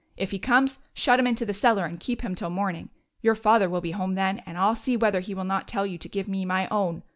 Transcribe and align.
If 0.17 0.31
he 0.31 0.39
comes, 0.39 0.79
shut 0.95 1.19
him 1.19 1.27
into 1.27 1.45
the 1.45 1.53
cellar 1.53 1.85
and 1.85 1.99
keep 1.99 2.21
him 2.21 2.33
till 2.33 2.49
the 2.49 2.55
morning. 2.55 2.89
Your 3.21 3.35
father 3.35 3.69
will 3.69 3.81
be 3.81 3.91
home 3.91 4.15
then, 4.15 4.39
and 4.47 4.57
I 4.57 4.67
'll 4.69 4.73
see 4.75 4.97
whether 4.97 5.19
he 5.19 5.35
will 5.35 5.43
not 5.43 5.67
tell 5.67 5.85
you 5.85 5.99
to 5.99 6.09
give 6.09 6.27
me 6.27 6.43
my 6.43 6.67
own. 6.69 7.03